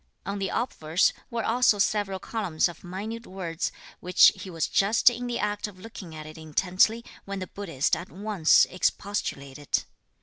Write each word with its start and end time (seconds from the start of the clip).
On 0.25 0.39
the 0.39 0.49
obverse, 0.49 1.13
were 1.29 1.43
also 1.43 1.77
several 1.77 2.17
columns 2.17 2.67
of 2.67 2.83
minute 2.83 3.27
words, 3.27 3.71
which 3.99 4.31
he 4.33 4.49
was 4.49 4.65
just 4.67 5.11
in 5.11 5.27
the 5.27 5.37
act 5.37 5.67
of 5.67 5.77
looking 5.77 6.15
at 6.15 6.25
intently, 6.35 7.05
when 7.25 7.37
the 7.37 7.45
Buddhist 7.45 7.95
at 7.95 8.09
once 8.11 8.65
expostulated. 8.71 9.83